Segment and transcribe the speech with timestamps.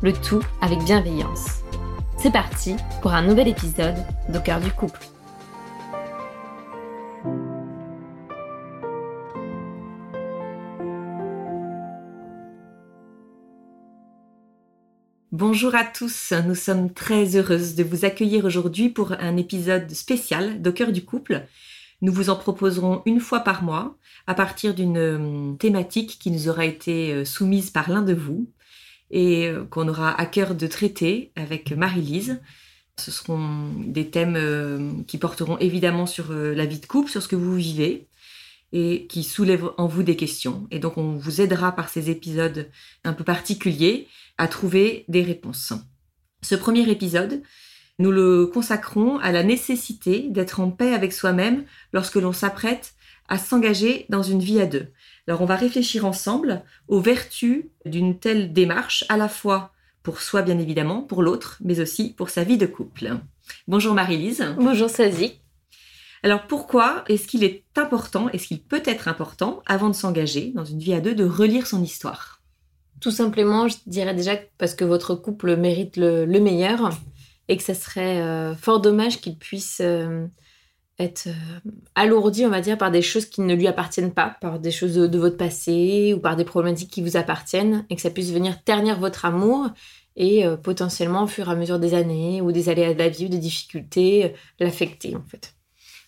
[0.00, 1.62] le tout avec bienveillance.
[2.18, 3.96] C'est parti pour un nouvel épisode
[4.28, 5.00] d'Au cœur du couple.
[15.32, 20.62] Bonjour à tous, nous sommes très heureuses de vous accueillir aujourd'hui pour un épisode spécial
[20.62, 21.44] d'Au cœur du couple.
[22.02, 23.96] Nous vous en proposerons une fois par mois
[24.28, 28.48] à partir d'une euh, thématique qui nous aura été euh, soumise par l'un de vous
[29.10, 32.40] et euh, qu'on aura à cœur de traiter avec Marie-Lise.
[32.98, 37.22] Ce seront des thèmes euh, qui porteront évidemment sur euh, la vie de couple, sur
[37.22, 38.08] ce que vous vivez
[38.72, 40.66] et qui soulèvent en vous des questions.
[40.70, 42.68] Et donc on vous aidera par ces épisodes
[43.04, 45.72] un peu particuliers à trouver des réponses.
[46.42, 47.42] Ce premier épisode,
[47.98, 52.94] nous le consacrons à la nécessité d'être en paix avec soi-même lorsque l'on s'apprête
[53.28, 54.88] à s'engager dans une vie à deux.
[55.28, 60.40] Alors on va réfléchir ensemble aux vertus d'une telle démarche, à la fois pour soi
[60.40, 63.10] bien évidemment, pour l'autre, mais aussi pour sa vie de couple.
[63.66, 64.54] Bonjour Marie-Lise.
[64.56, 65.34] Bonjour Sazi.
[66.22, 70.64] Alors pourquoi est-ce qu'il est important, est-ce qu'il peut être important, avant de s'engager dans
[70.64, 72.40] une vie à deux, de relire son histoire?
[72.98, 76.90] Tout simplement, je dirais déjà parce que votre couple mérite le, meilleur
[77.48, 79.82] et que ça serait euh, fort dommage qu'il puisse...
[79.84, 80.26] Euh,
[80.98, 84.58] être euh, alourdi, on va dire, par des choses qui ne lui appartiennent pas, par
[84.58, 88.10] des choses de, votre passé ou par des problématiques qui vous appartiennent, et que ça
[88.10, 89.68] puisse venir ternir votre amour
[90.16, 93.08] et euh, potentiellement, au fur et à mesure des années ou des aléas de la
[93.08, 95.54] vie ou des difficultés, euh, l'affecter en fait.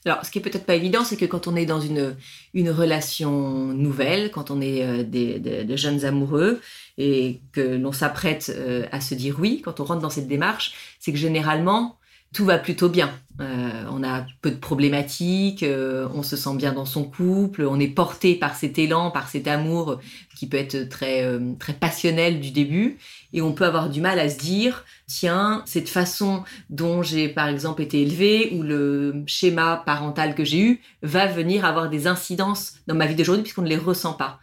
[0.06, 2.16] Alors, ce qui est peut-être pas évident, c'est que quand on est dans une,
[2.54, 3.30] une relation
[3.66, 6.62] nouvelle, quand on est des, jeunes amoureux
[6.96, 8.50] et que l'on s'apprête
[8.90, 11.99] à se dire oui, quand on rentre dans cette démarche, c'est que généralement,
[12.32, 13.10] tout va plutôt bien.
[13.40, 17.80] Euh, on a peu de problématiques, euh, on se sent bien dans son couple, on
[17.80, 19.98] est porté par cet élan, par cet amour
[20.36, 22.98] qui peut être très euh, très passionnel du début,
[23.32, 27.48] et on peut avoir du mal à se dire tiens cette façon dont j'ai par
[27.48, 32.74] exemple été élevée ou le schéma parental que j'ai eu va venir avoir des incidences
[32.86, 34.38] dans ma vie d'aujourd'hui puisqu'on ne les ressent pas.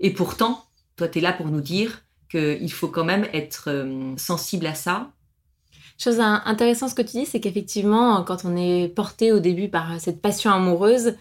[0.00, 0.64] Et pourtant,
[0.96, 5.10] toi tu es là pour nous dire qu'il faut quand même être sensible à ça
[5.98, 10.00] Chose intéressante ce que tu dis, c'est qu'effectivement, quand on est porté au début par
[10.00, 11.14] cette passion amoureuse,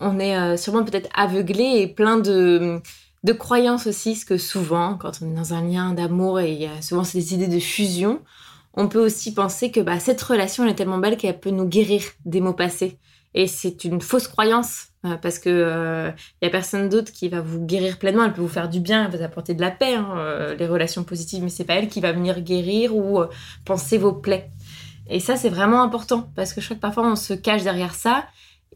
[0.00, 2.80] on est euh, sûrement peut-être aveuglé et plein de,
[3.24, 6.62] de croyances aussi, parce que souvent, quand on est dans un lien d'amour et il
[6.62, 8.22] y a souvent ces idées de fusion,
[8.72, 11.66] on peut aussi penser que bah, cette relation elle est tellement belle qu'elle peut nous
[11.66, 12.98] guérir des maux passés.
[13.36, 16.10] Et c'est une fausse croyance euh, parce que il euh,
[16.40, 18.24] y a personne d'autre qui va vous guérir pleinement.
[18.24, 20.56] Elle peut vous faire du bien, elle va vous apporter de la paix, hein, euh,
[20.56, 23.20] les relations positives, mais c'est pas elle qui va venir guérir ou
[23.66, 24.50] penser vos plaies.
[25.08, 27.94] Et ça, c'est vraiment important parce que je crois que parfois on se cache derrière
[27.94, 28.24] ça.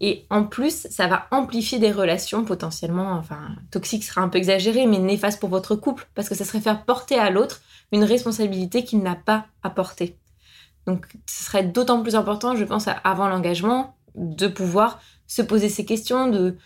[0.02, 4.86] Et en plus, ça va amplifier des relations potentiellement, enfin, toxiques sera un peu exagéré,
[4.86, 7.60] mais néfastes pour votre couple, parce que ça serait faire porter à l'autre
[7.92, 10.16] une responsabilité qu'il n'a pas à porter.
[10.86, 15.84] Donc, ce serait d'autant plus important, je pense, avant l'engagement, de pouvoir se poser ces
[15.84, 16.56] questions de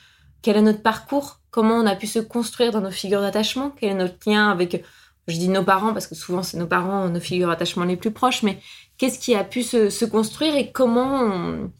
[0.42, 3.90] quel est notre parcours, comment on a pu se construire dans nos figures d'attachement, quel
[3.90, 4.84] est notre lien avec,
[5.26, 8.10] je dis nos parents parce que souvent c'est nos parents, nos figures d'attachement les plus
[8.10, 8.58] proches, mais
[8.98, 11.70] qu'est-ce qui a pu se, construire et comment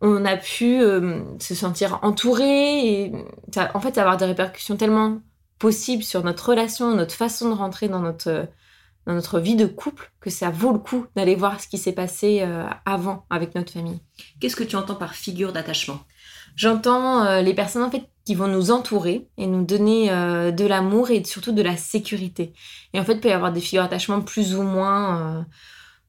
[0.00, 3.12] on, a pu euh, se sentir entouré et
[3.74, 5.20] en fait avoir des répercussions tellement
[5.58, 8.48] possibles sur notre relation, notre façon de rentrer dans notre
[9.10, 11.92] dans notre vie de couple que ça vaut le coup d'aller voir ce qui s'est
[11.92, 13.98] passé euh, avant avec notre famille.
[14.40, 15.98] Qu'est-ce que tu entends par figure d'attachement?
[16.54, 20.64] J'entends euh, les personnes en fait qui vont nous entourer et nous donner euh, de
[20.64, 22.52] l'amour et surtout de la sécurité.
[22.94, 25.44] Et en fait, il peut y avoir des figures d'attachement plus ou moins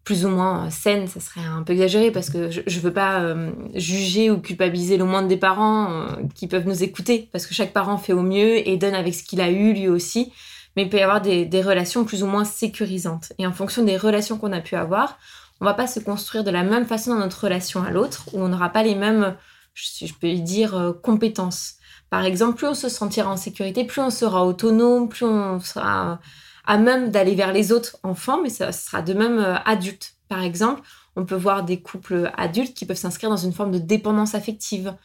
[0.03, 3.21] plus ou moins saines, ça serait un peu exagéré parce que je, ne veux pas
[3.21, 7.53] euh, juger ou culpabiliser le moins des parents euh, qui peuvent nous écouter parce que
[7.53, 10.31] chaque parent fait au mieux et donne avec ce qu'il a eu lui aussi.
[10.75, 13.33] Mais il peut y avoir des, relations plus ou moins sécurisantes.
[13.37, 15.17] Et en fonction des relations qu'on a pu avoir,
[15.59, 18.41] on va pas se construire de la même façon dans notre relation à l'autre ou
[18.41, 19.35] on n'aura pas les mêmes,
[19.73, 21.75] je, je peux dire, euh, compétences.
[22.09, 26.19] Par exemple, plus on se sentira en sécurité, plus on sera autonome, plus on sera
[26.65, 30.15] à même d'aller vers les autres enfants, mais ça sera de même euh, adultes.
[30.27, 30.81] Par exemple,
[31.15, 34.95] on peut voir des couples adultes qui peuvent s'inscrire dans une forme de dépendance affective.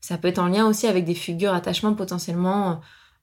[0.00, 2.74] Ça peut être en lien aussi avec des figures attachement potentiellement euh,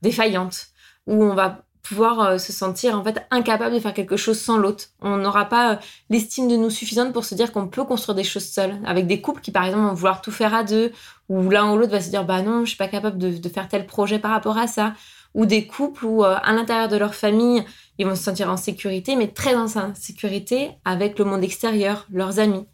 [0.01, 0.67] défaillantes,
[1.07, 4.57] où on va pouvoir euh, se sentir en fait incapable de faire quelque chose sans
[4.57, 4.85] l'autre.
[5.01, 8.45] On n'aura pas l'estime de nous suffisante pour se dire qu'on peut construire des choses
[8.45, 8.79] seuls.
[8.85, 10.91] Avec des couples qui par exemple vont vouloir tout faire à deux,
[11.29, 13.67] ou l'un ou l'autre va se dire bah non, je suis pas capable de, faire
[13.67, 14.93] tel projet par rapport à ça.
[15.33, 17.65] Ou des couples où à l'intérieur de leur famille,
[17.97, 22.39] ils vont se sentir en sécurité, mais très en sécurité avec le monde extérieur, leurs
[22.39, 22.65] amis.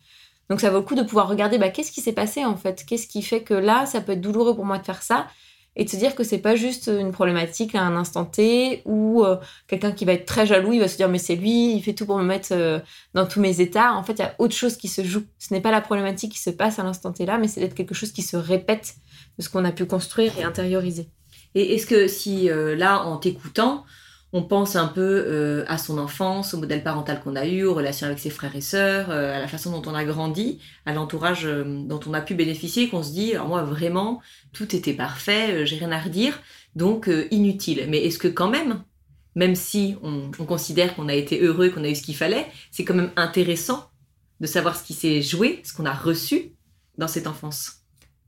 [0.49, 2.83] Donc ça vaut le coup de pouvoir regarder bah, qu'est-ce qui s'est passé en fait,
[2.85, 5.27] qu'est-ce qui fait que là, ça peut être douloureux pour moi de faire ça,
[5.75, 9.23] et de se dire que c'est pas juste une problématique à un instant T ou
[9.23, 9.37] euh,
[9.67, 11.93] quelqu'un qui va être très jaloux, il va se dire mais c'est lui, il fait
[11.93, 12.79] tout pour me mettre euh,
[13.13, 13.93] dans tous mes états.
[13.93, 15.23] En fait, il y a autre chose qui se joue.
[15.37, 17.75] Ce n'est pas la problématique qui se passe à l'instant T là, mais c'est d'être
[17.75, 18.95] quelque chose qui se répète
[19.37, 21.09] de ce qu'on a pu construire et intérioriser.
[21.55, 23.85] Et est-ce que si euh, là, en t'écoutant,
[24.31, 27.73] on pense un peu euh, à son enfance, au modèle parental qu'on a eu, aux
[27.73, 30.93] relations avec ses frères et sœurs, euh, à la façon dont on a grandi, à
[30.93, 34.21] l'entourage euh, dont on a pu bénéficier, qu'on se dit, alors moi vraiment,
[34.53, 36.39] tout était parfait, j'ai rien à redire,
[36.75, 37.85] donc inutile.
[37.89, 38.83] Mais est-ce que quand même,
[39.35, 42.47] même si on, on considère qu'on a été heureux, qu'on a eu ce qu'il fallait,
[42.71, 43.89] c'est quand même intéressant
[44.39, 46.53] de savoir ce qui s'est joué, ce qu'on a reçu
[46.97, 47.78] dans cette enfance?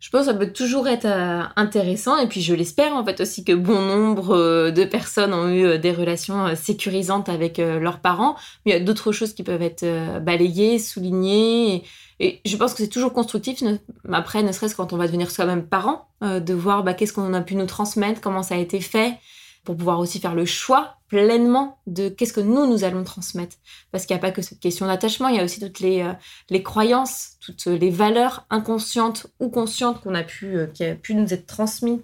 [0.01, 3.21] Je pense que ça peut toujours être euh, intéressant et puis je l'espère en fait
[3.21, 8.00] aussi que bon nombre euh, de personnes ont eu euh, des relations sécurisantes avec leurs
[8.00, 8.36] parents.
[8.65, 9.86] Mais il y a d'autres choses qui peuvent être
[10.19, 11.83] balayées, soulignées.
[12.19, 13.63] Et, je pense que c'est toujours constructif,
[14.12, 17.42] après, ne serait-ce quand on va devenir soi-même parent, de voir bah, qu'est-ce qu'on a
[17.42, 19.13] pu nous transmettre, comment ça a été fait,
[19.63, 23.57] pour pouvoir aussi faire le choix pleinement de qu'est-ce que nous, nous allons transmettre.
[23.91, 26.01] Parce qu'il n'y a pas que cette question d'attachement, il y a aussi toutes les,
[26.01, 26.13] euh,
[26.49, 31.13] les croyances, toutes les valeurs inconscientes ou conscientes qu'on a pu, euh, qui a pu
[31.13, 31.99] nous être transmises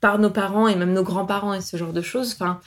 [0.00, 2.60] par nos parents et même nos grands-parents et ce genre de choses, enfin,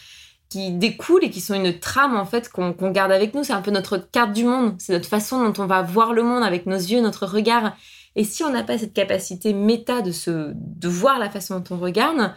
[0.50, 3.46] qui découlent et qui sont une trame en fait qu'on garde avec nous.
[3.46, 6.24] C'est un peu notre carte du monde, c'est notre façon dont on va voir le
[6.24, 7.78] monde avec nos yeux, notre regard.
[8.18, 11.76] Et si on n'a pas cette capacité méta de, se, de voir la façon dont
[11.76, 12.34] on regarde,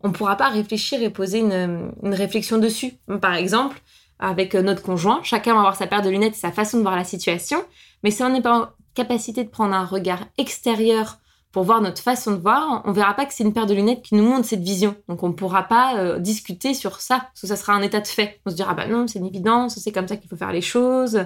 [0.00, 2.92] on ne pourra pas réfléchir et poser une, réflexion dessus.
[3.20, 3.80] Par exemple,
[4.18, 6.96] avec notre conjoint, chacun va avoir sa paire de lunettes et sa façon de voir
[6.96, 7.58] la situation,
[8.02, 11.18] mais si on n'est pas en capacité de prendre un regard extérieur
[11.52, 14.02] pour voir notre façon de voir, on verra pas que c'est une paire de lunettes
[14.02, 14.96] qui nous montre cette vision.
[15.08, 18.00] Donc on ne pourra pas euh, discuter sur ça, parce que ça sera un état
[18.00, 18.40] de fait.
[18.44, 20.60] On se dira, bah non, c'est une évidence, c'est comme ça qu'il faut faire les
[20.60, 21.24] choses.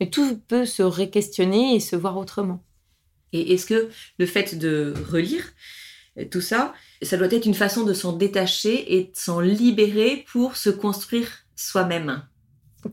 [0.00, 2.62] Mais tout peut se réquestionner et se voir autrement.
[3.32, 5.44] Et est-ce que le fait de relire,
[6.30, 6.72] tout ça,
[7.04, 11.28] ça doit être une façon de s'en détacher et de s'en libérer pour se construire
[11.56, 12.22] soi-même.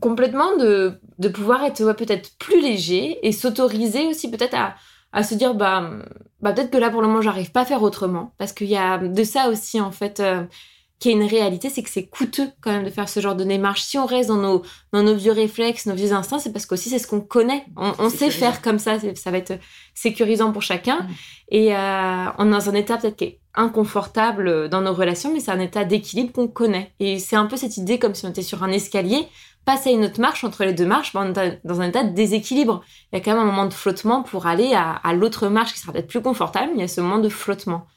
[0.00, 4.74] Complètement, de, de pouvoir être peut-être plus léger et s'autoriser aussi peut-être à,
[5.12, 5.90] à, se dire bah,
[6.40, 8.76] bah peut-être que là pour le moment j'arrive pas à faire autrement parce qu'il y
[8.76, 10.44] a de ça aussi en fait euh,
[11.02, 13.42] qui est une réalité, c'est que c'est coûteux quand même de faire ce genre de
[13.42, 13.82] démarche.
[13.82, 14.62] Si on reste dans nos,
[14.92, 17.64] dans nos vieux réflexes, nos vieux instincts, c'est parce qu'aussi c'est ce qu'on connaît.
[17.76, 19.54] On, sait faire comme ça, ça va être
[19.94, 21.00] sécurisant pour chacun.
[21.00, 21.08] Mm.
[21.48, 25.40] Et euh, on est dans un état peut-être qui est inconfortable dans nos relations, mais
[25.40, 26.92] c'est un état d'équilibre qu'on connaît.
[27.00, 29.26] Et c'est un peu cette idée comme si on était sur un escalier,
[29.64, 32.04] passer à une autre marche, entre les deux marches, ben, on est dans un état
[32.04, 32.80] de déséquilibre.
[33.12, 35.72] Il y a quand même un moment de flottement pour aller à, à l'autre marche
[35.72, 37.88] qui sera peut-être plus confortable, mais il y a ce moment de flottement.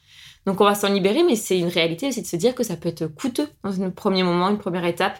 [0.46, 2.76] Donc on va s'en libérer, mais c'est une réalité aussi de se dire que ça
[2.76, 5.18] peut être coûteux dans un premier moment, une première étape.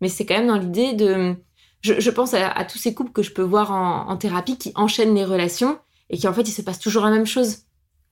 [0.00, 1.34] Mais c'est quand même dans l'idée de...
[1.80, 5.24] Je, pense à, tous ces couples que je peux voir en, thérapie qui enchaînent les
[5.24, 5.78] relations
[6.10, 7.58] et qui en fait il se passe toujours la même chose.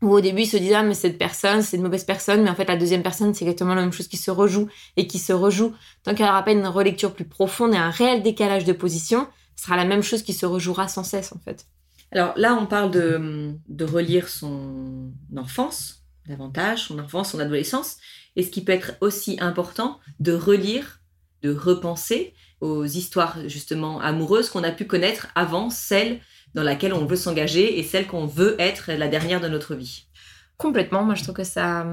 [0.03, 2.51] Où au début ils se disent ah mais cette personne c'est une mauvaise personne, mais
[2.51, 5.19] en fait la deuxième personne c'est exactement la même chose qui se rejoue et qui
[5.19, 5.73] se rejoue.
[6.05, 9.27] Tant qu'il n'y aura pas une relecture plus profonde et un réel décalage de position,
[9.57, 11.67] ce sera la même chose qui se rejouera sans cesse en fait.
[12.13, 17.97] Alors là on parle de relire son enfance, davantage son enfance, son adolescence,
[18.37, 21.01] et ce qui peut être aussi important de relire,
[21.43, 26.21] de repenser aux histoires justement amoureuses qu'on a pu connaître avant celle
[26.55, 30.07] dans laquelle on veut s'engager et celle qu'on veut être la dernière de notre vie.
[30.57, 31.87] Complètement, moi je trouve que ça,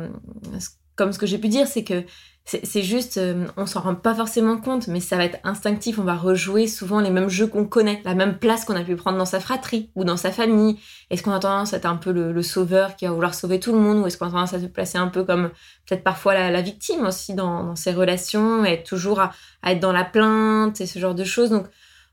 [0.96, 2.04] comme ce que j'ai pu dire, c'est que
[2.46, 5.98] c'est juste, euh, on s'en rend pas forcément compte, mais ça va être instinctif.
[5.98, 8.98] On va rejouer souvent les mêmes jeux qu'on connaît, la même place qu'on a pu
[8.98, 10.78] prendre dans sa fratrie ou dans sa famille.
[11.10, 13.72] Est-ce qu'on a tendance à être un peu le, sauveur qui va vouloir sauver tout
[13.72, 15.52] le monde, ou est-ce qu'on a tendance à se placer un peu comme
[15.88, 19.32] peut-être parfois la, victime aussi dans, ses relations, et être toujours à,
[19.66, 21.50] être dans la plainte et ce genre de choses.
[21.50, 21.68] Donc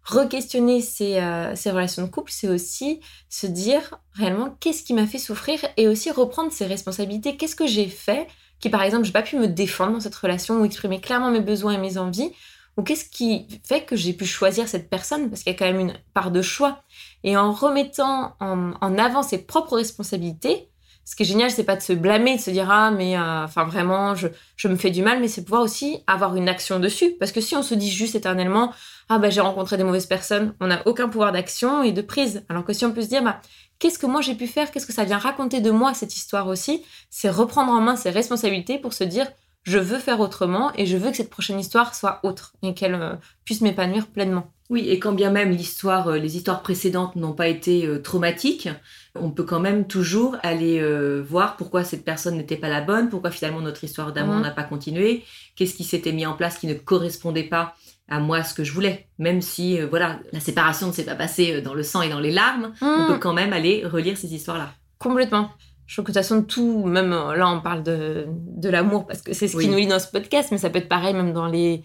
[0.05, 1.21] re-questionner ses,
[1.57, 5.89] ses, relations de couple, c'est aussi se dire réellement qu'est-ce qui m'a fait souffrir et
[5.89, 7.37] aussi reprendre ses responsabilités.
[7.37, 8.29] Qu'est-ce que j'ai fait
[8.61, 11.41] qui, par exemple, j'ai pas pu me défendre dans cette relation ou exprimer clairement mes
[11.41, 12.33] besoins et mes envies
[12.77, 15.29] ou qu'est-ce qui fait que j'ai pu choisir cette personne?
[15.29, 16.83] Parce qu'il y a quand même une part de choix.
[17.25, 20.70] Et en remettant en, en avant ses propres responsabilités,
[21.05, 23.45] ce qui est génial, c'est pas de se blâmer, de se dire ah mais euh,
[23.45, 26.79] enfin vraiment je, je, me fais du mal, mais c'est pouvoir aussi avoir une action
[26.79, 27.13] dessus.
[27.19, 28.73] Parce que si on se dit juste éternellement
[29.09, 32.45] ah bah j'ai rencontré des mauvaises personnes, on n'a aucun pouvoir d'action et de prise.
[32.49, 33.41] Alors que si on peut se dire bah
[33.79, 36.47] qu'est-ce que moi j'ai pu faire, qu'est-ce que ça vient raconter de moi cette histoire
[36.47, 39.27] aussi, c'est reprendre en main ses responsabilités pour se dire
[39.63, 42.95] je veux faire autrement et je veux que cette prochaine histoire soit autre et qu'elle
[42.95, 44.53] euh, puisse m'épanouir pleinement.
[44.71, 48.69] Oui, et quand bien même l'histoire, euh, les histoires précédentes n'ont pas été euh, traumatiques,
[49.15, 50.81] on peut quand même toujours aller
[51.21, 54.43] voir pourquoi cette personne n'était pas la bonne, pourquoi finalement notre histoire d'amour mmh.
[54.43, 55.25] n'a pas continué,
[55.57, 57.75] qu'est-ce qui s'était mis en place qui ne correspondait pas
[58.09, 59.09] à moi ce que je voulais.
[59.19, 62.31] Même si, voilà, la séparation ne s'est pas passée dans le sang et dans les
[62.31, 63.07] larmes, on mmh.
[63.09, 64.73] peut quand même aller relire ces histoires-là.
[64.99, 65.51] Complètement.
[65.91, 69.09] Je trouve que de toute façon, tout, même euh, là, on parle de, de l'amour
[69.09, 71.15] parce que c'est ce qui nous lie dans ce podcast, mais ça peut être pareil
[71.15, 71.83] même dans les,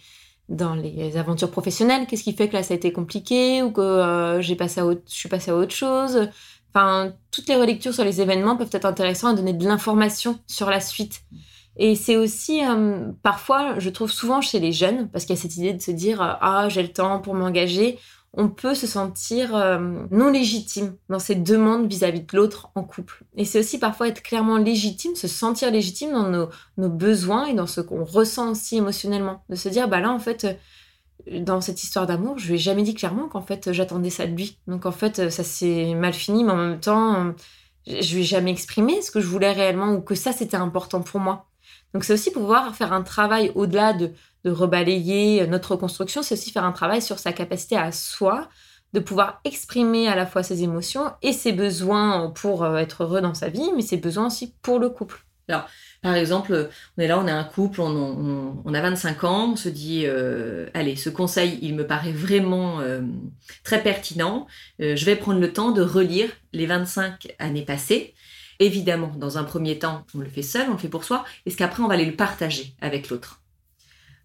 [0.50, 2.06] dans les aventures professionnelles.
[2.08, 4.86] Qu'est-ce qui fait que là, ça a été compliqué ou que euh, j'ai passé à
[4.86, 6.30] autre, je suis passée à autre chose?
[6.74, 10.70] Enfin, toutes les relectures sur les événements peuvent être intéressantes à donner de l'information sur
[10.70, 11.22] la suite.
[11.78, 15.42] Et c'est aussi, euh, parfois, je trouve souvent chez les jeunes, parce qu'il y a
[15.42, 18.00] cette idée de se dire Ah, j'ai le temps pour m'engager
[18.38, 19.80] on peut se sentir euh,
[20.12, 23.24] non légitime dans ses demandes vis-à-vis de l'autre en couple.
[23.36, 26.30] Et c'est aussi parfois être clairement légitime, se sentir légitime dans
[26.78, 29.44] nos, besoins et dans ce qu'on ressent aussi émotionnellement.
[29.50, 30.46] De se dire, bah là, en fait,
[31.28, 34.28] euh, dans cette histoire d'amour, je lui ai jamais dit clairement qu'en fait, j'attendais ça
[34.28, 34.60] de lui.
[34.68, 37.34] Donc en fait, ça s'est mal fini, mais en même temps,
[37.88, 41.02] je lui ai jamais exprimé ce que je voulais réellement ou que ça, c'était important
[41.02, 41.48] pour moi.
[41.96, 44.12] Donc c'est aussi pouvoir faire un travail au-delà de
[44.44, 48.50] rebalayer notre reconstruction, c'est aussi faire un travail sur sa capacité à soi
[48.92, 53.22] de pouvoir exprimer à la fois ses émotions et ses besoins pour euh, être heureux
[53.22, 55.24] dans sa vie, mais ses besoins aussi pour le couple.
[55.48, 55.70] Alors,
[56.02, 59.70] par exemple, on est là, on est un couple, on, a 25 ans, on se
[59.70, 63.00] dit, euh, allez, ce conseil, il me paraît vraiment euh,
[63.64, 64.48] très pertinent.
[64.80, 68.16] je vais prendre le temps de relire les 25 années passées.
[68.60, 71.26] Évidemment, dans un premier temps, on le fait seul, on le fait pour soi.
[71.46, 73.42] Est-ce qu'après, on va aller le partager avec l'autre?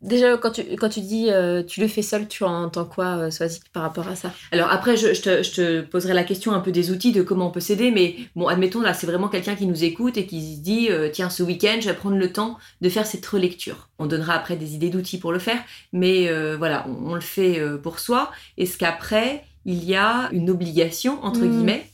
[0.02, 3.30] Déjà, quand tu, quand tu dis euh, tu le fais seul, tu entends quoi, euh,
[3.30, 4.32] Swazik, par rapport à ça?
[4.50, 7.48] Alors après, je, te, je, te, poserai la question un peu des outils, de comment
[7.48, 10.56] on peut s'aider, mais bon, admettons, là, c'est vraiment quelqu'un qui nous écoute et qui
[10.56, 13.90] se dit, euh, tiens, ce week-end, je vais prendre le temps de faire cette relecture.
[13.98, 17.98] On donnera après des idées d'outils pour le faire, mais voilà, on, le fait pour
[17.98, 18.30] soi.
[18.56, 21.50] Est-ce qu'après, il y a une obligation, entre mm.
[21.50, 21.86] guillemets,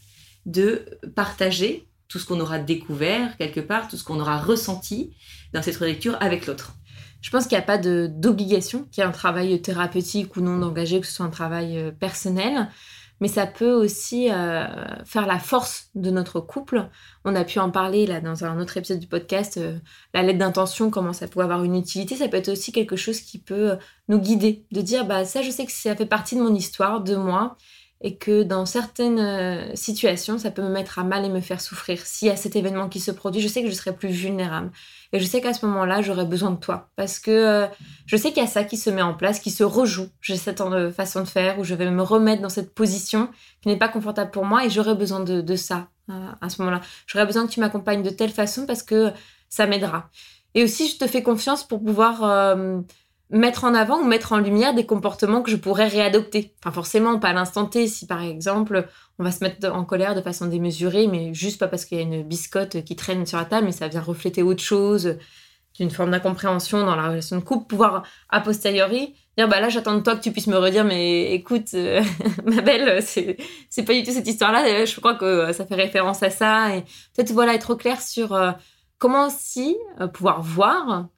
[0.46, 0.84] de
[1.16, 5.14] partager tout ce qu'on aura découvert quelque part, tout ce qu'on aura ressenti
[5.52, 6.72] dans cette relecture avec l'autre
[7.26, 10.58] je pense qu'il n'y a pas d'obligation qu'il y ait un travail thérapeutique ou non
[10.58, 12.68] d'engagé, que ce soit un travail euh, personnel.
[13.20, 14.66] Mais ça peut aussi euh,
[15.04, 16.88] faire la force de notre couple.
[17.24, 19.76] On a pu en parler là dans un autre épisode du podcast, euh,
[20.14, 22.14] la lettre d'intention, comment ça peut avoir une utilité.
[22.14, 23.76] Ça peut être aussi quelque chose qui peut
[24.08, 27.02] nous guider, de dire bah ça, je sais que ça fait partie de mon histoire,
[27.02, 27.56] de moi,
[28.00, 32.00] et que dans certaines situations, ça peut me mettre à mal et me faire souffrir.
[32.04, 34.70] S'il y a cet événement qui se produit, je sais que je serai plus vulnérable.
[35.12, 36.90] Et je sais qu'à ce moment-là, j'aurais besoin de toi.
[36.96, 37.66] Parce que euh,
[38.06, 40.08] je sais qu'il y a ça qui se met en place, qui se rejoue.
[40.20, 43.30] J'ai cette euh, façon de faire où je vais me remettre dans cette position
[43.62, 46.80] qui n'est pas confortable pour moi et j'aurais besoin de, ça euh, à ce moment-là.
[47.06, 49.12] J'aurais besoin que tu m'accompagnes de telle façon parce que
[49.48, 50.10] ça m'aidera.
[50.54, 52.56] Et aussi, je te fais confiance pour pouvoir
[53.30, 56.54] mettre en avant ou mettre en lumière des comportements que je pourrais réadopter.
[56.60, 57.86] Enfin, forcément, pas à l'instant T.
[57.88, 58.86] Si par exemple,
[59.18, 62.00] on va se mettre en colère de façon démesurée, mais juste pas parce qu'il y
[62.00, 65.16] a une biscotte qui traîne sur la table, mais ça vient refléter autre chose,
[65.74, 69.94] d'une forme d'incompréhension dans la relation de couple, pouvoir a posteriori dire bah là j'attends
[69.94, 72.02] de toi que tu puisses me redire mais écoute euh,
[72.44, 73.36] ma belle c'est
[73.68, 76.74] c'est pas du tout cette histoire là je crois que ça fait référence à ça
[76.74, 76.82] et
[77.14, 78.52] peut-être voilà être au clair sur euh,
[78.98, 81.08] comment aussi euh, pouvoir voir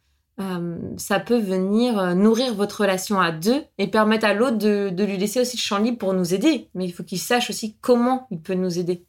[0.40, 5.04] euh, ça peut venir euh, nourrir votre relation à deux et permettre à l'autre de,
[5.04, 6.68] lui laisser aussi le champ libre pour nous aider.
[6.74, 9.04] Mais il faut qu'il sache aussi comment il peut nous aider.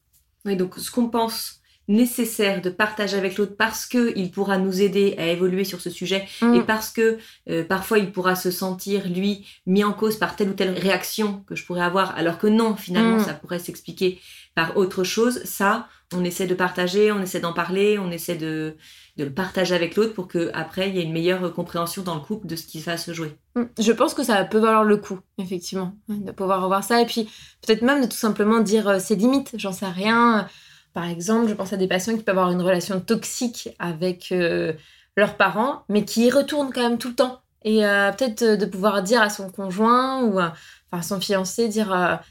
[0.45, 4.81] Oui, donc ce qu'on pense nécessaire de partager avec l'autre parce que il pourra nous
[4.81, 6.53] aider à évoluer sur ce sujet mm.
[6.53, 7.17] et parce que
[7.49, 11.43] euh, parfois il pourra se sentir lui mis en cause par telle ou telle réaction
[11.47, 13.25] que je pourrais avoir alors que non finalement mm.
[13.25, 14.19] ça pourrait s'expliquer
[14.53, 18.75] par autre chose ça on essaie de partager on essaie d'en parler on essaie de
[19.19, 22.15] de le partager avec l'autre pour que après il y ait une meilleure compréhension dans
[22.15, 23.37] le couple de ce qui va se jouer.
[23.55, 23.63] Mm.
[23.77, 27.29] Je pense que ça peut valoir le coup, effectivement, de pouvoir revoir ça et puis
[27.61, 29.51] peut-être même de tout simplement dire euh, ses limites.
[29.55, 30.47] J'en sais rien.
[30.93, 34.73] Par exemple, je pense à des patients qui peuvent avoir une relation toxique avec euh,
[35.17, 37.41] leurs parents, mais qui y retournent quand même tout le temps.
[37.63, 42.21] Et euh, peut-être de pouvoir dire à son conjoint ou enfin son fiancé, dire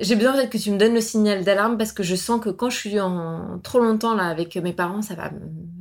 [0.00, 2.50] j'ai besoin peut-être que tu me donnes le signal d'alarme parce que je sens que
[2.50, 5.30] quand je suis en trop longtemps là avec mes parents, ça va,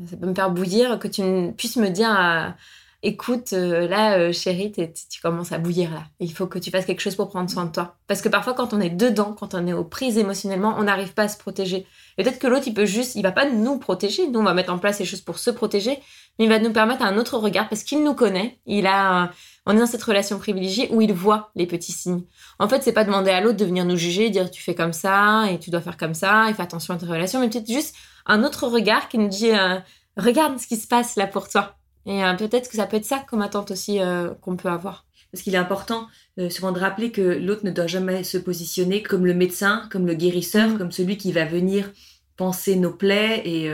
[0.09, 2.55] ça peut me faire bouillir, que tu puisses me dire
[3.01, 6.03] écoute, euh, là, euh, chérie, tu commences à bouillir là.
[6.19, 7.95] Il faut que tu fasses quelque chose pour prendre soin de toi.
[8.07, 11.13] Parce que parfois, quand on est dedans, quand on est aux prises émotionnellement, on n'arrive
[11.13, 11.85] pas à se protéger.
[12.17, 14.27] Peut-être que l'autre, il peut juste, il va pas nous protéger.
[14.27, 15.99] Nous, on va mettre en place les choses pour se protéger,
[16.37, 18.59] mais il va nous permettre un autre regard parce qu'il nous connaît.
[18.65, 19.31] Il a,
[19.65, 22.23] on est dans cette relation privilégiée où il voit les petits signes.
[22.59, 24.93] En fait, c'est pas demander à l'autre de venir nous juger, dire tu fais comme
[24.93, 27.71] ça et tu dois faire comme ça et fais attention à tes relations, mais peut-être
[27.71, 29.77] juste un autre regard qui nous dit euh,
[30.17, 31.75] regarde ce qui se passe là pour toi.
[32.05, 35.05] Et euh, peut-être que ça peut être ça comme attente aussi euh, qu'on peut avoir.
[35.31, 36.07] Parce qu'il est important
[36.49, 40.15] souvent de rappeler que l'autre ne doit jamais se positionner comme le médecin, comme le
[40.15, 40.77] guérisseur, mm.
[40.79, 41.91] comme celui qui va venir
[42.35, 43.71] penser nos plaies et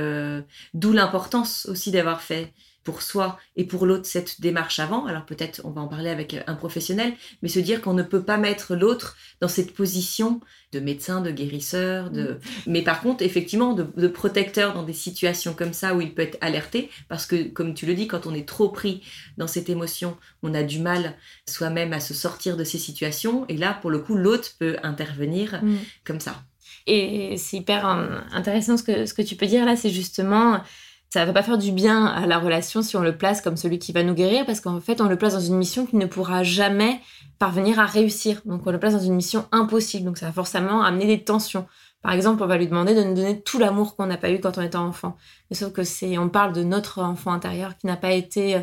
[0.73, 2.51] d'où l'importance aussi d'avoir fait
[2.85, 5.05] pour soi et pour l'autre cette démarche avant.
[5.07, 8.23] Alors peut-être on va en parler avec un professionnel, mais se dire qu'on ne peut
[8.23, 10.39] pas mettre l'autre dans cette position
[10.71, 12.23] de médecin, de guérisseur, de...
[12.23, 12.39] Mm.
[12.67, 16.37] mais par contre effectivement de, protecteur dans des situations comme ça où il peut être
[16.41, 19.01] alerté, parce que comme tu le dis, quand on est trop pris
[19.37, 21.15] dans cette émotion, on a du mal
[21.49, 25.59] soi-même à se sortir de ces situations, et là pour le coup l'autre peut intervenir
[25.63, 25.77] mm.
[26.05, 26.43] comme ça.
[26.87, 30.61] Et c'est hyper euh, intéressant ce que, ce que tu peux dire là, c'est justement
[31.09, 33.79] ça va pas faire du bien à la relation si on le place comme celui
[33.79, 36.05] qui va nous guérir, parce qu'en fait, on le place dans une mission qui ne
[36.05, 36.99] pourra jamais
[37.39, 38.41] parvenir à réussir.
[38.45, 40.05] Donc, on le place dans une mission impossible.
[40.05, 41.67] Donc, ça va forcément amener des tensions.
[42.01, 44.39] Par exemple, on va lui demander de nous donner tout l'amour qu'on n'a pas eu
[44.39, 45.17] quand on était enfant.
[45.49, 48.61] Mais sauf que c'est, on parle de notre enfant intérieur qui n'a pas été,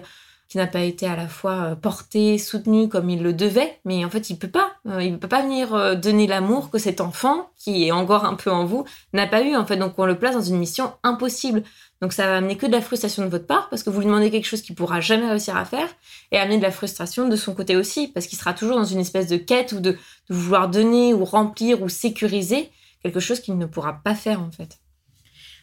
[0.53, 3.81] qui n'a pas été à la fois euh, porté, soutenu comme il le devait.
[3.87, 4.75] Mais en fait, il peut pas.
[4.87, 8.35] Euh, il peut pas venir euh, donner l'amour que cet enfant, qui est encore un
[8.35, 8.85] peu en vous,
[9.15, 9.57] n'a pas eu.
[9.57, 11.63] En fait, donc on le place dans une mission impossible.
[12.02, 14.06] Donc ça va amener que de la frustration de votre part parce que vous lui
[14.06, 15.88] demandez quelque chose qu'il pourra jamais réussir à faire
[16.32, 18.99] et amener de la frustration de son côté aussi parce qu'il sera toujours dans une
[18.99, 19.97] espèce de quête ou de,
[20.28, 22.71] vouloir donner ou remplir ou sécuriser
[23.04, 24.80] quelque chose qu'il ne pourra pas faire en fait.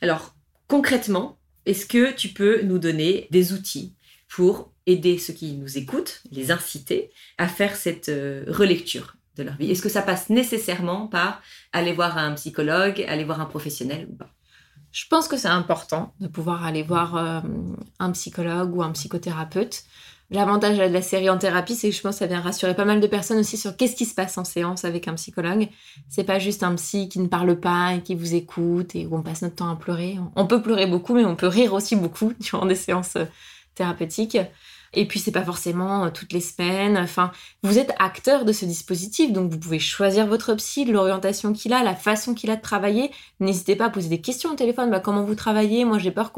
[0.01, 0.33] Alors
[0.67, 3.93] concrètement, est-ce que tu peux nous donner des outils
[4.29, 9.57] pour aider ceux qui nous écoutent, les inciter à faire cette euh, relecture de leur
[9.57, 9.71] vie?
[9.71, 11.41] Est-ce que ça passe nécessairement par
[11.73, 14.33] aller voir un psychologue, aller voir un professionnel ou pas?
[14.91, 17.41] Je pense que c'est important de pouvoir aller voir euh,
[17.99, 19.83] un psychologue ou un psychothérapeute.
[20.31, 22.85] L'avantage de la série en thérapie, c'est que je pense que ça vient rassurer pas
[22.85, 25.69] mal de personnes aussi sur qu'est-ce qui se passe en séance avec un psychologue.
[26.07, 29.17] C'est pas juste un psy qui ne parle pas et qui vous écoute et où
[29.17, 30.19] on passe notre temps à pleurer.
[30.35, 33.25] On peut pleurer beaucoup, mais on peut rire aussi beaucoup durant des séances euh,
[33.73, 34.37] thérapeutiques.
[34.93, 36.97] Et puis c'est pas forcément euh, toutes les semaines.
[36.97, 37.31] Enfin,
[37.63, 41.83] vous êtes acteur de ce dispositif, donc vous pouvez choisir votre psy, l'orientation qu'il a,
[41.83, 43.11] la façon qu'il a de travailler.
[43.39, 44.89] N'hésitez pas à poser des questions au téléphone.
[44.89, 45.85] Bah, comment vous travaillez?
[45.85, 46.31] Moi, j'ai peur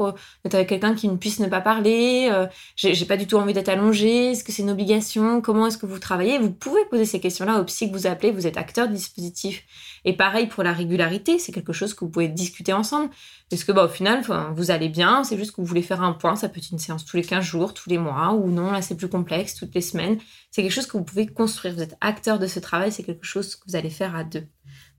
[0.44, 2.28] d'être avec quelqu'un qui ne puisse ne pas parler.
[2.30, 4.32] Euh, j'ai pas du tout envie d'être allongé.
[4.32, 5.40] Est-ce que c'est une obligation?
[5.40, 6.38] Comment est-ce que vous travaillez?
[6.38, 8.32] Vous pouvez poser ces questions-là au psy que vous appelez.
[8.32, 9.64] Vous êtes acteur du dispositif.
[10.04, 13.10] Et pareil pour la régularité, c'est quelque chose que vous pouvez discuter ensemble.
[13.50, 16.12] Est-ce que bah, au final, vous allez bien, c'est juste que vous voulez faire un
[16.12, 18.70] point, ça peut être une séance tous les 15 jours, tous les mois, ou non,
[18.70, 20.18] là c'est plus complexe, toutes les semaines.
[20.50, 21.74] C'est quelque chose que vous pouvez construire.
[21.74, 24.46] Vous êtes acteur de ce travail, c'est quelque chose que vous allez faire à deux.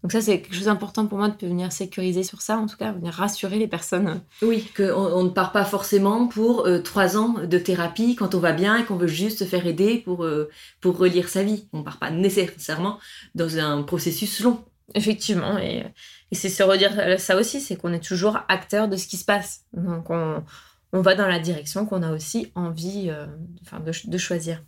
[0.03, 2.75] Donc ça, c'est quelque chose d'important pour moi de venir sécuriser sur ça, en tout
[2.75, 4.21] cas, venir rassurer les personnes.
[4.41, 8.39] Oui, qu'on on ne part pas forcément pour euh, trois ans de thérapie quand on
[8.39, 10.49] va bien et qu'on veut juste se faire aider pour, euh,
[10.81, 11.67] pour relire sa vie.
[11.71, 12.99] On ne part pas nécessairement
[13.33, 14.65] dans un processus long.
[14.95, 15.86] Effectivement, et,
[16.32, 19.65] c'est se redire ça aussi, c'est qu'on est toujours acteur de ce qui se passe.
[19.73, 20.43] Donc on,
[20.91, 23.27] va dans la direction qu'on a aussi envie euh,
[24.06, 24.63] de, choisir.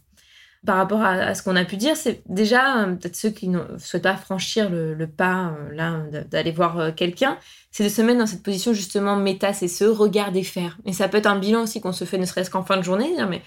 [0.66, 3.60] Par rapport à, ce qu'on a pu dire, c'est déjà euh, peut-être ceux qui ne
[3.80, 7.38] souhaitent pas franchir le, pas euh, d'aller voir quelqu'un,
[7.72, 10.78] c'est de se mettre dans cette position justement méta, c'est se regarder faire.
[10.86, 12.84] Et ça peut être un bilan aussi qu'on se fait ne serait-ce qu'en fin de
[12.84, 13.42] journée, dire mais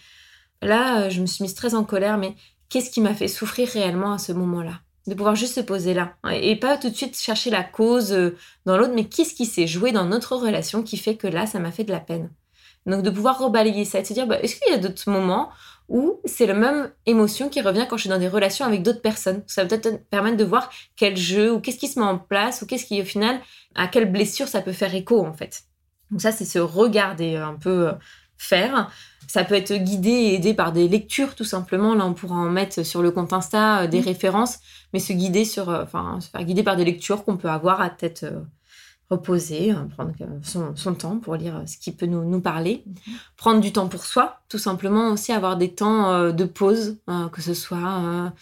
[0.60, 2.34] là je me suis mise très en colère, mais
[2.68, 4.80] qu'est-ce qui m'a fait souffrir réellement à ce moment-là?
[5.08, 8.36] De pouvoir juste se poser là et pas tout de suite chercher la cause euh,
[8.66, 11.58] dans l'autre, mais qu'est-ce qui s'est joué dans notre relation qui fait que là, ça
[11.58, 12.30] m'a fait de la peine.
[12.86, 15.50] Donc de pouvoir rebalayer ça et se dire, bah, est-ce qu'il y a d'autres moments
[15.88, 19.02] où c'est la même émotion qui revient quand je suis dans des relations avec d'autres
[19.02, 19.42] personnes?
[19.46, 22.62] Ça va peut-être permettre de voir quel jeu ou qu'est-ce qui se met en place
[22.62, 23.40] ou qu'est-ce qui au final,
[23.74, 25.64] à quelle blessure ça peut faire écho en fait.
[26.10, 27.92] Donc ça, c'est se regarder un peu euh,
[28.38, 28.90] faire.
[29.28, 31.94] Ça peut être guidé et aidé par des lectures, tout simplement.
[31.94, 34.04] Là, on pourra en mettre sur le compte Insta euh, des mmh.
[34.04, 34.58] références,
[34.92, 37.82] mais se guider sur, euh, enfin, se faire guider par des lectures qu'on peut avoir
[37.82, 38.40] à tête euh,
[39.10, 40.12] reposée, prendre
[40.42, 42.84] son, temps pour lire ce qui peut nous, nous parler.
[42.86, 43.12] Mmh.
[43.36, 46.98] Prendre du temps pour soi, tout simplement aussi avoir des temps de pause,
[47.32, 48.32] que ce soit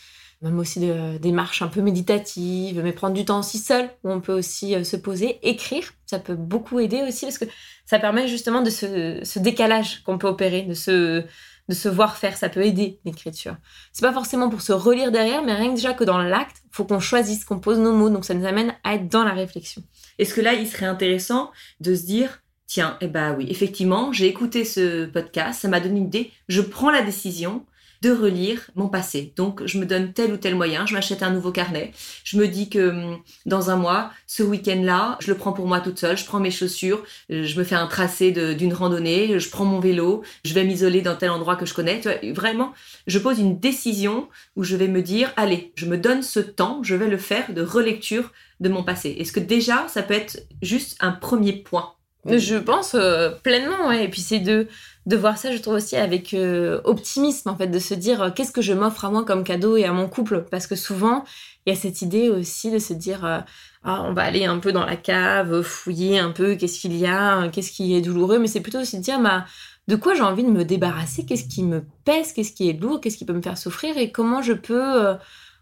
[0.43, 4.11] même aussi de, des marches un peu méditatives, mais prendre du temps aussi seul, où
[4.11, 7.47] on peut aussi se poser, écrire, ça peut beaucoup aider aussi, parce que
[7.87, 11.25] ça permet justement de ce, ce décalage qu'on peut opérer, de se
[11.69, 13.57] de se voir faire, ça peut aider l'écriture.
[13.93, 16.85] C'est pas forcément pour se relire derrière, mais rien que déjà que dans l'acte, faut
[16.85, 19.83] qu'on choisisse, qu'on pose nos mots, donc ça nous amène à être dans la réflexion.
[20.19, 24.27] Est-ce que là, il serait intéressant de se dire, tiens, eh ben oui, effectivement, j'ai
[24.27, 27.65] écouté ce podcast, ça m'a donné une idée, je prends la décision
[28.03, 29.33] de relire mon passé.
[29.37, 31.93] Donc, je me donne tel ou tel moyen, je m'achète un nouveau carnet.
[32.25, 35.81] Je me dis que hum, dans un mois, ce week-end-là, je le prends pour moi
[35.81, 39.51] toute seule, je prends mes chaussures, euh, je me fais un tracé d'une randonnée, je
[39.51, 42.01] prends mon vélo, je vais m'isoler dans tel endroit que je connais.
[42.01, 42.73] Tu vois, vraiment,
[43.07, 46.81] je pose une décision où je vais me dire, allez, je me donne ce temps,
[46.83, 49.17] je vais le faire de relecture de mon passé.
[49.19, 51.96] Est-ce que déjà, ça peut être juste un premier point?
[52.29, 54.05] Je pense euh, pleinement, ouais.
[54.05, 54.69] Et puis c'est de,
[55.07, 58.53] voir ça, je trouve aussi avec euh, optimisme, en fait, de se dire euh, qu'est-ce
[58.53, 60.45] que je m'offre à moi comme cadeau et à mon couple?
[60.51, 61.25] Parce que souvent,
[61.65, 63.45] il y a cette idée aussi de se dire
[63.85, 67.07] ah, on va aller un peu dans la cave, fouiller un peu qu'est-ce qu'il y
[67.07, 68.39] a, qu'est-ce qui est douloureux?
[68.39, 69.45] Mais c'est plutôt aussi de dire bah,
[69.89, 73.01] de quoi j'ai envie de me débarrasser, qu'est-ce qui me pèse, qu'est-ce qui est lourd,
[73.01, 73.99] qu'est-ce qui peut me faire souffrir?
[73.99, 75.17] Et comment je peux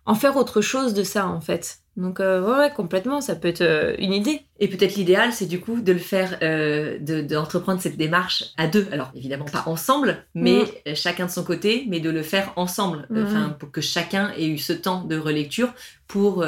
[0.06, 1.80] en faire autre chose de ça, en fait.
[1.96, 4.40] Donc euh, ouais, complètement, ça peut être euh, une idée.
[4.58, 8.88] Et peut-être l'idéal, c'est du coup de le faire, euh, d'entreprendre cette démarche à deux.
[8.90, 10.94] Alors évidemment pas ensemble, mais mm.
[10.94, 13.06] chacun de son côté, mais de le faire ensemble.
[13.10, 13.24] Mm.
[13.24, 15.72] Enfin, pour que chacun ait eu ce temps de relecture
[16.08, 16.44] pour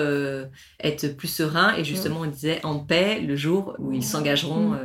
[0.80, 2.26] être plus serein et justement, mm.
[2.26, 4.76] on disait en paix le jour où ils s'engageront.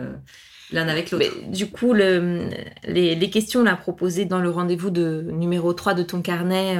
[0.73, 1.25] L'un avec l'autre.
[1.49, 2.47] Du coup, le,
[2.85, 6.77] les, les, questions là proposées dans le rendez-vous de numéro 3 de ton carnet,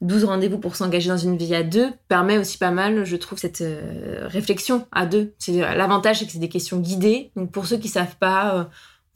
[0.00, 3.38] 12 rendez-vous pour s'engager dans une vie à deux permet aussi pas mal, je trouve,
[3.38, 5.34] cette euh, réflexion à deux.
[5.38, 7.30] C'est l'avantage, c'est que c'est des questions guidées.
[7.36, 8.64] Donc pour ceux qui savent pas, euh,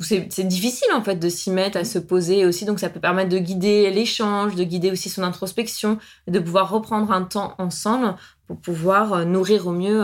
[0.00, 2.66] c'est difficile en fait de s'y mettre, à se poser aussi.
[2.66, 7.10] Donc ça peut permettre de guider l'échange, de guider aussi son introspection, de pouvoir reprendre
[7.12, 8.14] un temps ensemble
[8.46, 10.02] pour pouvoir euh, nourrir au mieux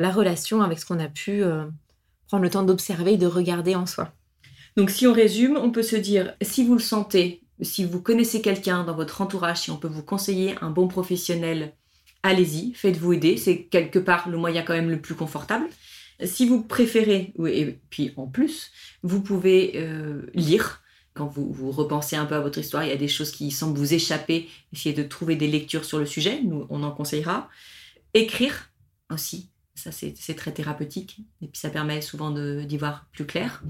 [0.00, 1.44] la relation avec ce qu'on a pu
[2.26, 4.12] prendre le temps d'observer et de regarder en soi.
[4.76, 8.42] Donc si on résume, on peut se dire, si vous le sentez, si vous connaissez
[8.42, 11.74] quelqu'un dans votre entourage, si on peut vous conseiller un bon professionnel,
[12.22, 13.36] allez-y, faites-vous aider.
[13.36, 15.66] C'est quelque part le moyen quand même le plus confortable.
[16.24, 20.82] Si vous préférez, et puis en plus, vous pouvez euh, lire.
[21.14, 23.50] Quand vous, vous repensez un peu à votre histoire, il y a des choses qui
[23.50, 24.48] semblent vous échapper.
[24.72, 26.42] Essayez de trouver des lectures sur le sujet.
[26.42, 27.48] Nous, on en conseillera.
[28.12, 28.70] Écrire
[29.10, 29.50] aussi.
[29.74, 31.20] Ça, c'est très thérapeutique.
[31.40, 33.62] Et puis, ça permet souvent d'y voir plus clair.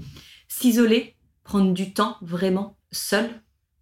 [0.49, 3.29] S'isoler, prendre du temps vraiment seul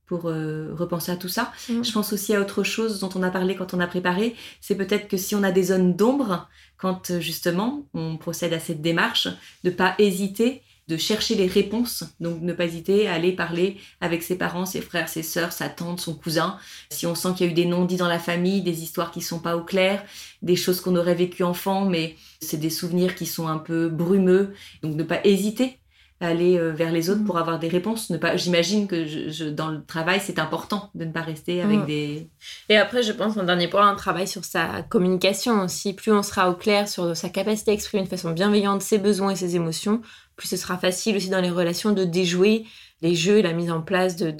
[0.06, 1.52] pour euh, repenser à tout ça.
[1.70, 1.84] Mm.
[1.84, 4.76] Je pense aussi à autre chose dont on a parlé quand on a préparé, c'est
[4.76, 8.82] peut-être que si on a des zones d'ombre, quand euh, justement on procède à cette
[8.82, 9.28] démarche,
[9.64, 14.22] de pas hésiter de chercher les réponses, donc ne pas hésiter à aller parler avec
[14.22, 16.58] ses parents, ses frères, ses sœurs, sa tante, son cousin.
[16.92, 19.22] Si on sent qu'il y a eu des non-dits dans la famille, des histoires qui
[19.22, 20.04] sont pas au clair,
[20.44, 24.54] des choses qu'on aurait vécues enfant, mais c'est des souvenirs qui sont un peu brumeux,
[24.84, 25.80] donc ne pas hésiter
[26.22, 27.26] aller euh, vers les autres mm.
[27.26, 28.10] pour avoir des réponses.
[28.10, 31.80] Ne pas, j'imagine que je, dans le travail, c'est important de ne pas rester avec
[31.80, 31.86] mm.
[31.86, 32.30] des.
[32.70, 35.94] Et après, je pense, en dernier point, un travail sur sa communication aussi.
[35.94, 39.32] Plus on sera au clair sur sa capacité à exprimer de façon bienveillante ses besoins
[39.32, 40.02] et ses émotions,
[40.36, 42.66] plus ce sera facile aussi dans les relations de déjouer
[43.02, 44.34] les jeux, la mise en place de,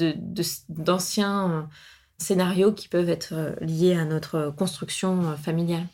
[0.70, 1.62] d'anciens euh,
[2.18, 5.86] scénarios qui peuvent être euh, liés à notre construction familiale.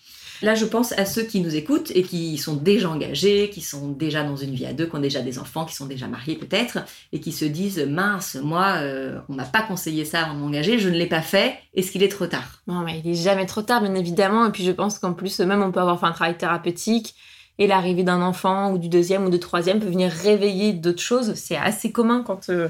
[0.41, 3.89] Là, je pense à ceux qui nous écoutent et qui sont déjà engagés, qui sont
[3.89, 6.35] déjà dans une vie à deux, qui ont déjà des enfants, qui sont déjà mariés
[6.35, 6.79] peut-être,
[7.11, 10.79] et qui se disent mince, moi, euh, on m'a pas conseillé ça avant de m'engager,
[10.79, 11.55] je ne l'ai pas fait.
[11.75, 12.61] Est-ce qu'il est trop tard?
[12.65, 14.47] Non, mais il est jamais trop tard, bien évidemment.
[14.47, 17.15] Et puis je pense qu'en plus, même on peut avoir fait un travail thérapeutique.
[17.59, 21.35] Et l'arrivée d'un enfant ou du deuxième ou du troisième peut venir réveiller d'autres choses.
[21.35, 22.69] C'est assez commun quand, euh,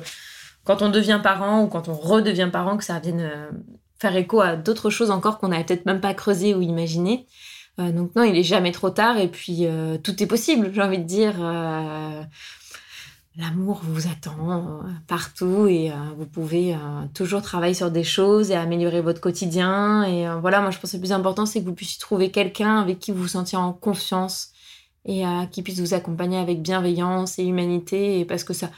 [0.66, 3.52] quand on devient parent ou quand on redevient parent que ça vienne euh,
[4.00, 7.28] faire écho à d'autres choses encore qu'on n'avait peut-être même pas creusé ou imaginé.
[7.80, 10.82] Euh, donc non, il est jamais trop tard et puis euh, tout est possible, j'ai
[10.82, 11.36] envie de dire.
[11.40, 12.24] Euh,
[13.38, 16.76] l'amour vous attend partout et vous pouvez
[17.14, 20.04] toujours travailler sur des choses et améliorer votre quotidien.
[20.04, 22.80] Et voilà, moi je pense que le plus important, c'est que vous puissiez trouver quelqu'un
[22.80, 24.50] avec qui vous vous sentiez en confiance
[25.06, 28.20] et qui puisse vous accompagner avec bienveillance et humanité.
[28.20, 28.70] Et parce que ça,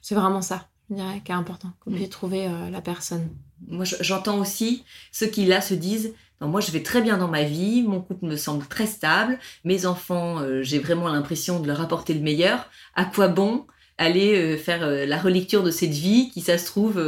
[0.00, 3.28] c'est vraiment ça, je dirais, qui est important, que vous puissiez trouver la personne.
[3.68, 7.42] Moi, j'entends aussi ceux qui là se disent moi, je vais très bien dans ma
[7.42, 11.80] vie, mon couple me semble très stable, mes enfants, euh, j'ai vraiment l'impression de leur
[11.80, 12.70] apporter le meilleur.
[12.94, 13.66] À quoi bon
[13.98, 17.02] aller euh, faire euh, la relecture de cette vie qui, ça se trouve,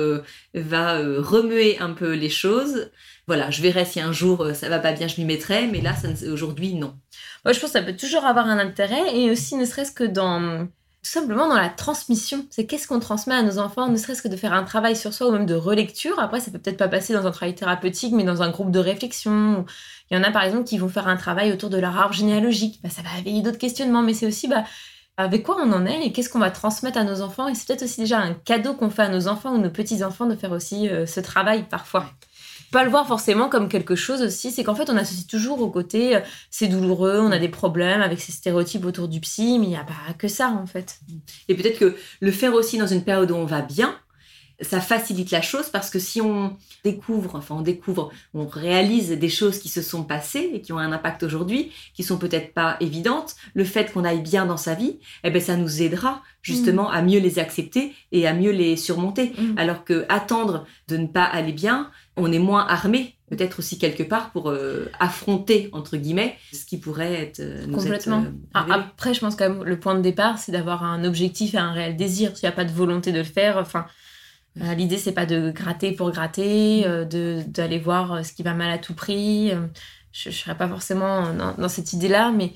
[0.55, 2.91] va remuer un peu les choses?
[3.29, 5.95] Voilà, je verrai si un jour ça va pas bien, je m'y mettrai, mais là,
[6.33, 6.99] aujourd'hui, non.
[7.45, 10.05] Moi, je pense que ça peut toujours avoir un intérêt, et aussi ne serait-ce que
[10.05, 10.67] dans
[11.03, 12.47] tout simplement dans la transmission.
[12.51, 15.15] C'est qu'est-ce qu'on transmet à nos enfants, ne serait-ce que de faire un travail sur
[15.15, 16.19] soi ou même de relecture.
[16.19, 18.79] Après, ça peut peut-être pas passer dans un travail thérapeutique, mais dans un groupe de
[18.79, 19.65] réflexion.
[20.11, 22.15] Il y en a par exemple qui vont faire un travail autour de leur arbre
[22.15, 22.81] généalogique.
[22.83, 24.65] Bah, ça va éveiller d'autres questionnements, mais c'est aussi bah,
[25.17, 27.49] avec quoi on en est et qu'est-ce qu'on va transmettre à nos enfants.
[27.49, 30.27] Et c'est peut-être aussi déjà un cadeau qu'on fait à nos enfants ou nos petits-enfants
[30.27, 32.07] de faire aussi euh, ce travail parfois.
[32.73, 35.71] Pas le voir forcément comme quelque chose aussi, c'est qu'en fait on associe toujours au
[35.71, 39.67] côté euh, c'est douloureux, on a des problèmes avec ces stéréotypes autour du psy, mais
[39.67, 41.01] il n'y a pas que ça en fait.
[41.49, 43.97] Et peut-être que le faire aussi dans une période où on va bien,
[44.63, 49.29] ça facilite la chose parce que si on découvre, enfin on découvre, on réalise des
[49.29, 52.77] choses qui se sont passées et qui ont un impact aujourd'hui, qui sont peut-être pas
[52.81, 56.91] évidentes, le fait qu'on aille bien dans sa vie, eh ben ça nous aidera justement
[56.91, 56.95] mm.
[56.95, 59.33] à mieux les accepter et à mieux les surmonter.
[59.39, 59.59] Mm.
[59.59, 64.03] Alors que attendre de ne pas aller bien, on est moins armé peut-être aussi quelque
[64.03, 68.23] part pour euh, affronter entre guillemets ce qui pourrait être euh, nous complètement.
[68.23, 71.55] Être, euh, Après, je pense quand même le point de départ, c'est d'avoir un objectif
[71.55, 72.37] et un réel désir.
[72.37, 73.87] S'il n'y a pas de volonté de le faire, enfin,
[74.61, 77.05] euh, l'idée, c'est pas de gratter pour gratter, euh,
[77.47, 79.53] d'aller voir ce qui va mal à tout prix.
[80.13, 82.53] je ne serais pas forcément dans, cette idée-là, mais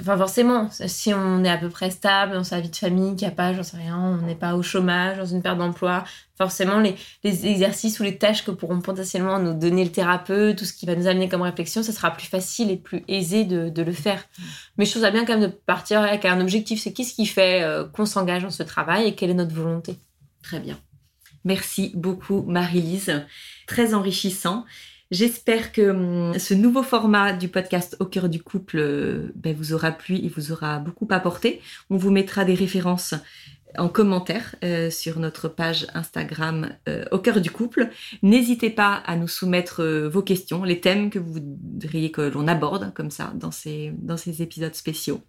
[0.00, 3.26] enfin forcément, si on est à peu près stable dans sa vie de famille, qu'il
[3.26, 6.04] n'y a pas, j'en sais rien, on n'est pas au chômage, dans une perte d'emploi,
[6.36, 10.64] forcément les, les, exercices ou les tâches que pourront potentiellement nous donner le thérapeute, tout
[10.64, 13.68] ce qui va nous amener comme réflexion, ça sera plus facile et plus aisé de,
[13.68, 14.24] de le faire.
[14.76, 17.26] Mais je trouve ça bien quand même de partir avec un objectif, c'est qu'est-ce qui
[17.26, 19.96] fait qu'on s'engage dans ce travail et quelle est notre volonté.
[20.42, 20.78] Très bien.
[21.44, 23.24] Merci beaucoup Marie-Lise,
[23.66, 24.64] très enrichissant.
[25.12, 29.74] J'espère que hum, ce nouveau format du podcast Au cœur du couple euh, ben, vous
[29.74, 31.60] aura plu et vous aura beaucoup apporté.
[31.90, 33.14] On vous mettra des références
[33.76, 37.90] en commentaire euh, sur notre page Instagram euh, Au cœur du couple.
[38.22, 42.94] N'hésitez pas à nous soumettre vos questions, les thèmes que vous voudriez que l'on aborde
[42.94, 45.20] comme ça dans ces, dans ces épisodes spéciaux.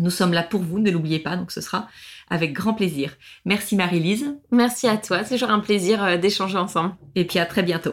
[0.00, 1.86] Nous sommes là pour vous, ne l'oubliez pas, donc ce sera
[2.30, 3.16] avec grand plaisir.
[3.44, 4.34] Merci Marie-Lise.
[4.50, 6.94] Merci à toi, c'est toujours un plaisir euh, d'échanger ensemble.
[7.14, 7.92] Et puis à très bientôt.